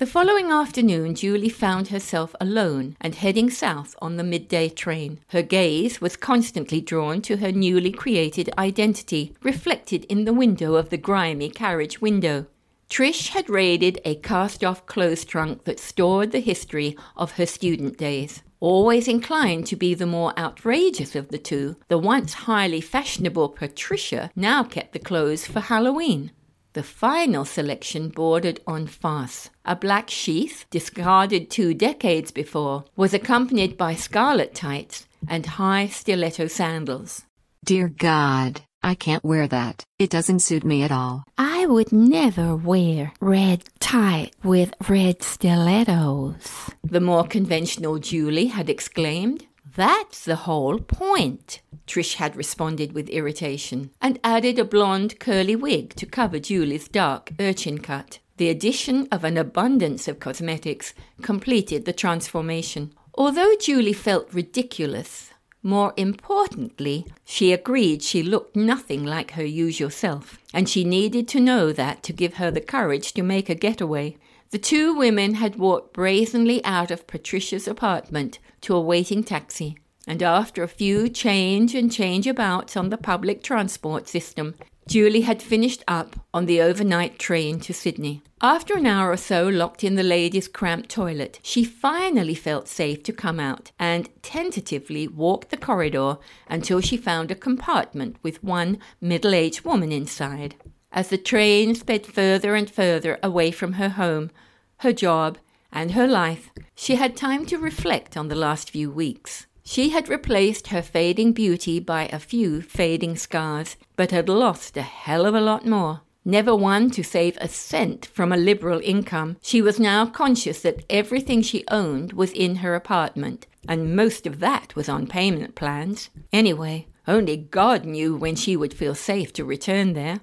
The 0.00 0.06
following 0.06 0.50
afternoon, 0.50 1.14
Julie 1.14 1.50
found 1.50 1.88
herself 1.88 2.34
alone 2.40 2.96
and 3.02 3.14
heading 3.14 3.50
south 3.50 3.94
on 4.00 4.16
the 4.16 4.24
midday 4.24 4.70
train. 4.70 5.20
Her 5.28 5.42
gaze 5.42 6.00
was 6.00 6.16
constantly 6.16 6.80
drawn 6.80 7.20
to 7.20 7.36
her 7.36 7.52
newly 7.52 7.92
created 7.92 8.48
identity, 8.56 9.34
reflected 9.42 10.06
in 10.06 10.24
the 10.24 10.32
window 10.32 10.76
of 10.76 10.88
the 10.88 10.96
grimy 10.96 11.50
carriage 11.50 12.00
window. 12.00 12.46
Trish 12.88 13.28
had 13.28 13.50
raided 13.50 14.00
a 14.06 14.14
cast 14.14 14.64
off 14.64 14.86
clothes 14.86 15.26
trunk 15.26 15.64
that 15.64 15.78
stored 15.78 16.32
the 16.32 16.40
history 16.40 16.96
of 17.14 17.32
her 17.32 17.44
student 17.44 17.98
days. 17.98 18.42
Always 18.58 19.06
inclined 19.06 19.66
to 19.66 19.76
be 19.76 19.92
the 19.92 20.06
more 20.06 20.32
outrageous 20.38 21.14
of 21.14 21.28
the 21.28 21.36
two, 21.36 21.76
the 21.88 21.98
once 21.98 22.32
highly 22.32 22.80
fashionable 22.80 23.50
Patricia 23.50 24.30
now 24.34 24.64
kept 24.64 24.94
the 24.94 24.98
clothes 24.98 25.46
for 25.46 25.60
Halloween. 25.60 26.30
The 26.72 26.82
final 26.84 27.44
selection 27.44 28.10
bordered 28.10 28.60
on 28.64 28.86
farce. 28.86 29.50
A 29.64 29.74
black 29.74 30.08
sheath, 30.08 30.66
discarded 30.70 31.50
two 31.50 31.74
decades 31.74 32.30
before, 32.30 32.84
was 32.94 33.12
accompanied 33.12 33.76
by 33.76 33.96
scarlet 33.96 34.54
tights 34.54 35.08
and 35.26 35.44
high 35.44 35.88
stiletto 35.88 36.46
sandals. 36.46 37.24
Dear 37.64 37.88
God, 37.88 38.62
I 38.84 38.94
can't 38.94 39.24
wear 39.24 39.48
that. 39.48 39.82
It 39.98 40.10
doesn't 40.10 40.38
suit 40.40 40.64
me 40.64 40.82
at 40.84 40.92
all. 40.92 41.24
I 41.36 41.66
would 41.66 41.92
never 41.92 42.54
wear 42.54 43.12
red 43.20 43.64
tie 43.80 44.30
with 44.44 44.72
red 44.88 45.22
stilettos, 45.22 46.70
the 46.84 47.00
more 47.00 47.26
conventional 47.26 47.98
Julie 47.98 48.46
had 48.46 48.70
exclaimed. 48.70 49.44
That's 49.80 50.26
the 50.26 50.36
whole 50.36 50.78
point. 50.78 51.62
Trish 51.86 52.16
had 52.16 52.36
responded 52.36 52.92
with 52.92 53.08
irritation, 53.08 53.92
and 54.02 54.20
added 54.22 54.58
a 54.58 54.64
blonde 54.66 55.18
curly 55.18 55.56
wig 55.56 55.94
to 55.94 56.04
cover 56.04 56.38
Julie's 56.38 56.86
dark 56.86 57.32
urchin 57.40 57.78
cut. 57.78 58.18
The 58.36 58.50
addition 58.50 59.08
of 59.10 59.24
an 59.24 59.38
abundance 59.38 60.06
of 60.06 60.20
cosmetics 60.20 60.92
completed 61.22 61.86
the 61.86 61.94
transformation. 61.94 62.92
Although 63.14 63.54
Julie 63.58 63.94
felt 63.94 64.34
ridiculous, 64.34 65.30
more 65.62 65.94
importantly, 65.96 67.06
she 67.24 67.50
agreed 67.50 68.02
she 68.02 68.22
looked 68.22 68.54
nothing 68.54 69.06
like 69.06 69.30
her 69.30 69.46
usual 69.46 69.88
self, 69.88 70.38
and 70.52 70.68
she 70.68 70.84
needed 70.84 71.26
to 71.28 71.40
know 71.40 71.72
that 71.72 72.02
to 72.02 72.12
give 72.12 72.34
her 72.34 72.50
the 72.50 72.60
courage 72.60 73.14
to 73.14 73.22
make 73.22 73.48
a 73.48 73.54
getaway. 73.54 74.18
The 74.50 74.58
two 74.58 74.94
women 74.94 75.34
had 75.34 75.60
walked 75.60 75.92
brazenly 75.92 76.64
out 76.64 76.90
of 76.90 77.06
Patricia's 77.06 77.68
apartment 77.68 78.40
to 78.62 78.74
a 78.74 78.80
waiting 78.80 79.22
taxi, 79.22 79.76
and 80.08 80.24
after 80.24 80.64
a 80.64 80.68
few 80.68 81.08
change 81.08 81.76
and 81.76 81.90
change 81.90 82.26
abouts 82.26 82.76
on 82.76 82.90
the 82.90 82.96
public 82.96 83.44
transport 83.44 84.08
system, 84.08 84.56
Julie 84.88 85.20
had 85.20 85.40
finished 85.40 85.84
up 85.86 86.16
on 86.34 86.46
the 86.46 86.60
overnight 86.60 87.16
train 87.16 87.60
to 87.60 87.72
Sydney. 87.72 88.22
After 88.40 88.76
an 88.76 88.86
hour 88.86 89.12
or 89.12 89.16
so 89.16 89.46
locked 89.46 89.84
in 89.84 89.94
the 89.94 90.02
ladies' 90.02 90.48
cramped 90.48 90.88
toilet, 90.88 91.38
she 91.44 91.62
finally 91.62 92.34
felt 92.34 92.66
safe 92.66 93.04
to 93.04 93.12
come 93.12 93.38
out 93.38 93.70
and 93.78 94.08
tentatively 94.20 95.06
walked 95.06 95.50
the 95.50 95.56
corridor 95.56 96.18
until 96.48 96.80
she 96.80 96.96
found 96.96 97.30
a 97.30 97.36
compartment 97.36 98.16
with 98.24 98.42
one 98.42 98.78
middle 99.00 99.32
aged 99.32 99.64
woman 99.64 99.92
inside. 99.92 100.56
As 100.92 101.08
the 101.08 101.18
train 101.18 101.74
sped 101.74 102.06
further 102.06 102.54
and 102.54 102.70
further 102.70 103.18
away 103.22 103.50
from 103.50 103.74
her 103.74 103.90
home, 103.90 104.30
her 104.78 104.92
job, 104.92 105.38
and 105.72 105.92
her 105.92 106.06
life, 106.06 106.50
she 106.74 106.96
had 106.96 107.16
time 107.16 107.46
to 107.46 107.58
reflect 107.58 108.16
on 108.16 108.28
the 108.28 108.34
last 108.34 108.70
few 108.70 108.90
weeks. 108.90 109.46
She 109.62 109.90
had 109.90 110.08
replaced 110.08 110.68
her 110.68 110.82
fading 110.82 111.32
beauty 111.32 111.78
by 111.78 112.06
a 112.06 112.18
few 112.18 112.60
fading 112.60 113.16
scars, 113.16 113.76
but 113.94 114.10
had 114.10 114.28
lost 114.28 114.76
a 114.76 114.82
hell 114.82 115.26
of 115.26 115.34
a 115.34 115.40
lot 115.40 115.64
more. 115.64 116.00
Never 116.24 116.56
one 116.56 116.90
to 116.90 117.04
save 117.04 117.38
a 117.40 117.48
cent 117.48 118.06
from 118.06 118.32
a 118.32 118.36
liberal 118.36 118.80
income, 118.82 119.36
she 119.40 119.62
was 119.62 119.78
now 119.78 120.06
conscious 120.06 120.60
that 120.62 120.84
everything 120.90 121.40
she 121.40 121.64
owned 121.68 122.12
was 122.12 122.32
in 122.32 122.56
her 122.56 122.74
apartment, 122.74 123.46
and 123.68 123.94
most 123.94 124.26
of 124.26 124.40
that 124.40 124.74
was 124.74 124.88
on 124.88 125.06
payment 125.06 125.54
plans. 125.54 126.10
Anyway, 126.32 126.88
only 127.06 127.36
God 127.36 127.84
knew 127.84 128.16
when 128.16 128.36
she 128.36 128.56
would 128.56 128.74
feel 128.74 128.94
safe 128.94 129.32
to 129.34 129.44
return 129.44 129.94
there. 129.94 130.20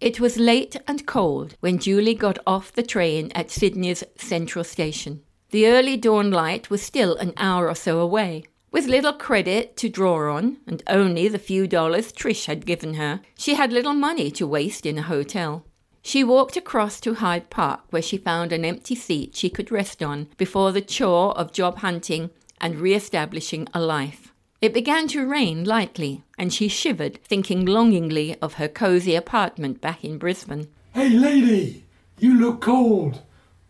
It 0.00 0.20
was 0.20 0.36
late 0.36 0.76
and 0.88 1.06
cold 1.06 1.56
when 1.60 1.78
Julie 1.78 2.14
got 2.14 2.38
off 2.46 2.72
the 2.72 2.82
train 2.82 3.30
at 3.34 3.50
Sydney's 3.50 4.04
Central 4.16 4.64
Station. 4.64 5.22
The 5.50 5.68
early 5.68 5.96
dawn 5.96 6.30
light 6.30 6.68
was 6.68 6.82
still 6.82 7.16
an 7.16 7.32
hour 7.36 7.68
or 7.68 7.74
so 7.74 8.00
away. 8.00 8.44
With 8.72 8.86
little 8.86 9.12
credit 9.12 9.76
to 9.76 9.88
draw 9.88 10.36
on, 10.36 10.56
and 10.66 10.82
only 10.88 11.28
the 11.28 11.38
few 11.38 11.68
dollars 11.68 12.12
Trish 12.12 12.46
had 12.46 12.66
given 12.66 12.94
her, 12.94 13.20
she 13.38 13.54
had 13.54 13.72
little 13.72 13.94
money 13.94 14.32
to 14.32 14.48
waste 14.48 14.84
in 14.84 14.98
a 14.98 15.02
hotel. 15.02 15.64
She 16.02 16.24
walked 16.24 16.56
across 16.56 17.00
to 17.00 17.14
Hyde 17.14 17.48
Park, 17.48 17.82
where 17.90 18.02
she 18.02 18.18
found 18.18 18.52
an 18.52 18.64
empty 18.64 18.96
seat 18.96 19.36
she 19.36 19.48
could 19.48 19.70
rest 19.70 20.02
on 20.02 20.26
before 20.36 20.72
the 20.72 20.82
chore 20.82 21.38
of 21.38 21.52
job 21.52 21.78
hunting 21.78 22.30
and 22.60 22.80
re 22.80 22.94
establishing 22.94 23.68
a 23.72 23.80
life. 23.80 24.33
It 24.64 24.72
began 24.72 25.08
to 25.08 25.26
rain 25.26 25.64
lightly, 25.64 26.22
and 26.38 26.50
she 26.50 26.68
shivered, 26.68 27.22
thinking 27.22 27.66
longingly 27.66 28.34
of 28.40 28.54
her 28.54 28.66
cosy 28.66 29.14
apartment 29.14 29.82
back 29.82 30.02
in 30.02 30.16
Brisbane. 30.16 30.68
Hey, 30.94 31.10
lady, 31.10 31.84
you 32.18 32.40
look 32.40 32.62
cold. 32.62 33.20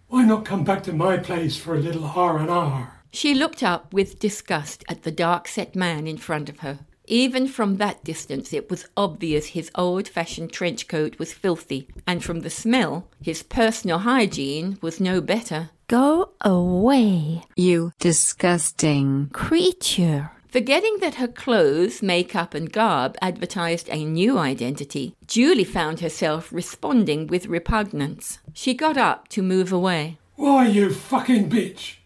Why 0.06 0.24
not 0.24 0.44
come 0.44 0.62
back 0.62 0.84
to 0.84 0.92
my 0.92 1.16
place 1.16 1.56
for 1.56 1.74
a 1.74 1.80
little 1.80 2.04
R 2.04 2.38
and 2.38 2.48
R? 2.48 3.00
She 3.10 3.34
looked 3.34 3.60
up 3.64 3.92
with 3.92 4.20
disgust 4.20 4.84
at 4.88 5.02
the 5.02 5.10
dark 5.10 5.48
set 5.48 5.74
man 5.74 6.06
in 6.06 6.16
front 6.16 6.48
of 6.48 6.60
her. 6.60 6.78
Even 7.06 7.48
from 7.48 7.78
that 7.78 8.04
distance, 8.04 8.52
it 8.52 8.70
was 8.70 8.86
obvious 8.96 9.46
his 9.46 9.72
old 9.74 10.06
fashioned 10.06 10.52
trench 10.52 10.86
coat 10.86 11.18
was 11.18 11.32
filthy, 11.32 11.88
and 12.06 12.22
from 12.22 12.42
the 12.42 12.50
smell, 12.50 13.08
his 13.20 13.42
personal 13.42 13.98
hygiene 13.98 14.78
was 14.80 15.00
no 15.00 15.20
better. 15.20 15.70
Go 15.88 16.30
away, 16.40 17.42
You 17.56 17.90
disgusting. 17.98 19.28
creature. 19.32 20.30
Forgetting 20.54 20.98
that 21.00 21.16
her 21.16 21.26
clothes, 21.26 22.00
makeup, 22.00 22.54
and 22.54 22.70
garb 22.72 23.16
advertised 23.20 23.88
a 23.90 24.04
new 24.04 24.38
identity, 24.38 25.16
Julie 25.26 25.64
found 25.64 25.98
herself 25.98 26.52
responding 26.52 27.26
with 27.26 27.46
repugnance. 27.46 28.38
She 28.52 28.72
got 28.72 28.96
up 28.96 29.26
to 29.30 29.42
move 29.42 29.72
away. 29.72 30.18
Why, 30.36 30.68
you 30.68 30.94
fucking 30.94 31.50
bitch? 31.50 31.96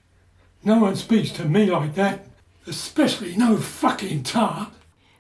No 0.65 0.79
one 0.79 0.97
speaks 0.97 1.31
to 1.33 1.45
me 1.45 1.67
like 1.67 1.95
that, 1.97 2.25
especially 2.67 3.37
no 3.37 3.59
fucking 3.59 4.23
tart. 4.23 4.73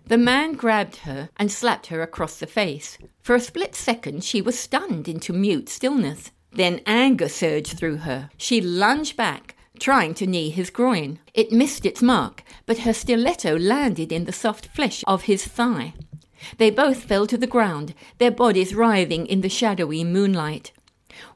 The 0.06 0.16
man 0.16 0.54
grabbed 0.54 0.96
her 1.04 1.28
and 1.36 1.52
slapped 1.52 1.88
her 1.88 2.00
across 2.00 2.38
the 2.38 2.46
face. 2.46 2.96
For 3.20 3.34
a 3.34 3.40
split 3.40 3.74
second, 3.74 4.24
she 4.24 4.40
was 4.40 4.58
stunned 4.58 5.06
into 5.06 5.34
mute 5.34 5.68
stillness. 5.68 6.30
Then 6.50 6.80
anger 6.86 7.28
surged 7.28 7.78
through 7.78 7.98
her. 7.98 8.30
She 8.38 8.62
lunged 8.62 9.18
back, 9.18 9.54
trying 9.78 10.14
to 10.14 10.26
knee 10.26 10.50
his 10.50 10.70
groin. 10.70 11.18
It 11.34 11.52
missed 11.52 11.86
its 11.86 12.02
mark, 12.02 12.42
but 12.66 12.78
her 12.78 12.92
stiletto 12.92 13.58
landed 13.58 14.12
in 14.12 14.24
the 14.24 14.32
soft 14.32 14.66
flesh 14.66 15.04
of 15.06 15.22
his 15.22 15.44
thigh. 15.44 15.94
They 16.58 16.70
both 16.70 17.04
fell 17.04 17.26
to 17.26 17.38
the 17.38 17.46
ground, 17.46 17.94
their 18.18 18.30
bodies 18.30 18.74
writhing 18.74 19.26
in 19.26 19.40
the 19.40 19.48
shadowy 19.48 20.04
moonlight. 20.04 20.72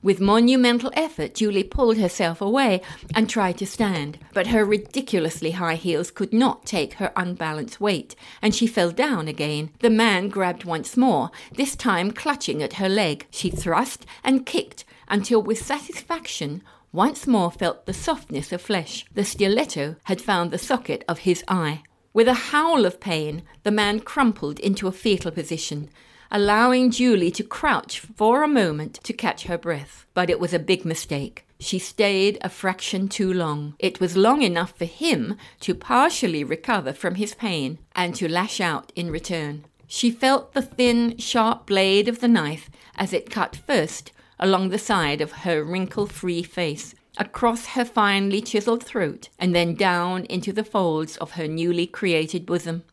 With 0.00 0.20
monumental 0.20 0.92
effort, 0.94 1.34
Julie 1.34 1.64
pulled 1.64 1.96
herself 1.96 2.40
away 2.40 2.82
and 3.14 3.28
tried 3.28 3.58
to 3.58 3.66
stand, 3.66 4.18
but 4.32 4.48
her 4.48 4.64
ridiculously 4.64 5.52
high 5.52 5.74
heels 5.74 6.10
could 6.10 6.32
not 6.32 6.64
take 6.64 6.94
her 6.94 7.12
unbalanced 7.16 7.80
weight, 7.80 8.14
and 8.40 8.54
she 8.54 8.66
fell 8.66 8.90
down 8.90 9.26
again. 9.26 9.70
The 9.80 9.90
man 9.90 10.28
grabbed 10.28 10.64
once 10.64 10.96
more, 10.96 11.30
this 11.56 11.74
time 11.74 12.12
clutching 12.12 12.62
at 12.62 12.74
her 12.74 12.88
leg. 12.88 13.26
She 13.30 13.50
thrust 13.50 14.06
and 14.22 14.46
kicked 14.46 14.84
until, 15.08 15.42
with 15.42 15.58
satisfaction, 15.58 16.62
once 16.92 17.26
more 17.26 17.50
felt 17.50 17.86
the 17.86 17.94
softness 17.94 18.52
of 18.52 18.60
flesh. 18.60 19.04
The 19.14 19.24
stiletto 19.24 19.96
had 20.04 20.20
found 20.20 20.50
the 20.50 20.58
socket 20.58 21.04
of 21.08 21.20
his 21.20 21.42
eye. 21.48 21.82
With 22.12 22.28
a 22.28 22.52
howl 22.52 22.84
of 22.84 23.00
pain, 23.00 23.42
the 23.62 23.70
man 23.70 24.00
crumpled 24.00 24.60
into 24.60 24.86
a 24.86 24.92
fetal 24.92 25.30
position, 25.30 25.88
allowing 26.30 26.90
Julie 26.90 27.30
to 27.30 27.42
crouch 27.42 28.00
for 28.00 28.42
a 28.42 28.48
moment 28.48 29.00
to 29.04 29.14
catch 29.14 29.44
her 29.44 29.56
breath. 29.56 30.06
But 30.12 30.28
it 30.28 30.38
was 30.38 30.52
a 30.52 30.58
big 30.58 30.84
mistake. 30.84 31.46
She 31.58 31.78
stayed 31.78 32.38
a 32.42 32.50
fraction 32.50 33.08
too 33.08 33.32
long. 33.32 33.74
It 33.78 34.00
was 34.00 34.16
long 34.16 34.42
enough 34.42 34.76
for 34.76 34.84
him 34.84 35.36
to 35.60 35.74
partially 35.74 36.44
recover 36.44 36.92
from 36.92 37.14
his 37.14 37.34
pain 37.34 37.78
and 37.94 38.14
to 38.16 38.28
lash 38.28 38.60
out 38.60 38.92
in 38.94 39.10
return. 39.10 39.64
She 39.86 40.10
felt 40.10 40.52
the 40.52 40.62
thin, 40.62 41.16
sharp 41.18 41.66
blade 41.66 42.08
of 42.08 42.20
the 42.20 42.28
knife 42.28 42.68
as 42.96 43.12
it 43.12 43.30
cut 43.30 43.56
first 43.56 44.12
along 44.38 44.68
the 44.68 44.78
side 44.78 45.20
of 45.20 45.32
her 45.32 45.62
wrinkle 45.62 46.06
free 46.06 46.42
face, 46.42 46.94
across 47.18 47.66
her 47.66 47.84
finely 47.84 48.40
chiseled 48.40 48.82
throat, 48.82 49.28
and 49.38 49.54
then 49.54 49.74
down 49.74 50.24
into 50.26 50.52
the 50.52 50.64
folds 50.64 51.16
of 51.18 51.32
her 51.32 51.46
newly 51.46 51.86
created 51.86 52.46
bosom. 52.46 52.84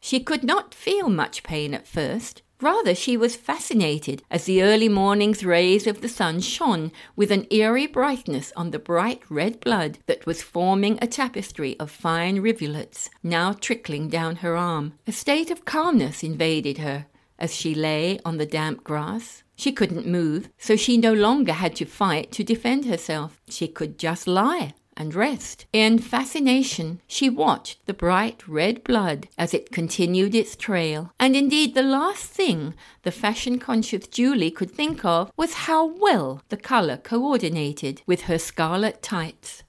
She 0.00 0.20
could 0.20 0.42
not 0.42 0.74
feel 0.74 1.08
much 1.08 1.42
pain 1.42 1.74
at 1.74 1.86
first. 1.86 2.42
Rather, 2.60 2.94
she 2.94 3.16
was 3.16 3.36
fascinated 3.36 4.22
as 4.30 4.44
the 4.44 4.62
early 4.62 4.88
morning's 4.88 5.44
rays 5.44 5.86
of 5.86 6.02
the 6.02 6.08
sun 6.08 6.40
shone 6.40 6.92
with 7.16 7.30
an 7.30 7.46
eerie 7.50 7.86
brightness 7.86 8.52
on 8.54 8.70
the 8.70 8.78
bright 8.78 9.22
red 9.30 9.60
blood 9.60 9.98
that 10.06 10.26
was 10.26 10.42
forming 10.42 10.98
a 11.00 11.06
tapestry 11.06 11.78
of 11.80 11.90
fine 11.90 12.40
rivulets 12.40 13.08
now 13.22 13.52
trickling 13.52 14.08
down 14.08 14.36
her 14.36 14.56
arm. 14.56 14.92
A 15.06 15.12
state 15.12 15.50
of 15.50 15.64
calmness 15.64 16.22
invaded 16.22 16.78
her 16.78 17.06
as 17.38 17.54
she 17.54 17.74
lay 17.74 18.20
on 18.26 18.36
the 18.36 18.44
damp 18.44 18.84
grass. 18.84 19.42
She 19.60 19.72
couldn't 19.72 20.06
move, 20.06 20.48
so 20.56 20.74
she 20.74 20.96
no 20.96 21.12
longer 21.12 21.52
had 21.52 21.76
to 21.76 21.84
fight 21.84 22.32
to 22.32 22.42
defend 22.42 22.86
herself. 22.86 23.38
She 23.50 23.68
could 23.68 23.98
just 23.98 24.26
lie 24.26 24.72
and 24.96 25.14
rest. 25.14 25.66
In 25.70 25.98
fascination, 25.98 27.02
she 27.06 27.28
watched 27.28 27.84
the 27.84 27.92
bright 27.92 28.48
red 28.48 28.82
blood 28.82 29.28
as 29.36 29.52
it 29.52 29.70
continued 29.70 30.34
its 30.34 30.56
trail. 30.56 31.12
And 31.20 31.36
indeed, 31.36 31.74
the 31.74 31.82
last 31.82 32.24
thing 32.24 32.72
the 33.02 33.10
fashion 33.10 33.58
conscious 33.58 34.06
Julie 34.06 34.50
could 34.50 34.70
think 34.70 35.04
of 35.04 35.30
was 35.36 35.68
how 35.68 35.84
well 35.84 36.40
the 36.48 36.56
color 36.56 36.96
coordinated 36.96 38.00
with 38.06 38.22
her 38.22 38.38
scarlet 38.38 39.02
tights. 39.02 39.62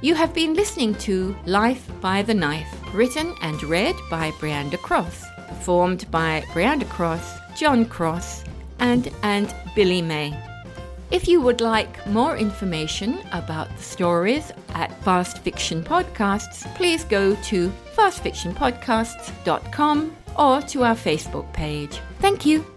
You 0.00 0.16
have 0.16 0.34
been 0.34 0.54
listening 0.54 0.96
to 1.06 1.36
Life 1.46 1.88
by 2.00 2.22
the 2.22 2.34
Knife, 2.34 2.81
written 2.92 3.34
and 3.40 3.62
read 3.62 3.94
by 4.10 4.32
Brianda 4.32 4.76
Cross, 4.78 5.24
performed 5.48 6.10
by 6.10 6.42
Brianda 6.52 6.88
Cross, 6.88 7.38
John 7.56 7.84
Cross, 7.84 8.42
and 8.78 9.10
and 9.22 9.54
Billy 9.74 10.02
May. 10.02 10.36
If 11.10 11.26
you 11.28 11.42
would 11.42 11.60
like 11.60 12.06
more 12.06 12.38
information 12.38 13.18
about 13.32 13.68
the 13.76 13.82
stories 13.82 14.50
at 14.70 14.98
Fast 15.04 15.40
Fiction 15.40 15.84
Podcasts, 15.84 16.64
please 16.74 17.04
go 17.04 17.34
to 17.34 17.70
fastfictionpodcasts.com 17.96 20.16
or 20.38 20.62
to 20.62 20.84
our 20.84 20.94
Facebook 20.94 21.52
page. 21.52 22.00
Thank 22.20 22.46
you. 22.46 22.71